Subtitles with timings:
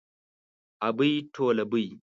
[0.87, 1.85] ابۍ ټوله بۍ.